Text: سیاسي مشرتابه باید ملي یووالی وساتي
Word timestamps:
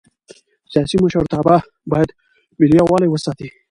سیاسي 0.71 0.97
مشرتابه 1.03 1.55
باید 1.91 2.09
ملي 2.59 2.75
یووالی 2.79 3.07
وساتي 3.09 3.47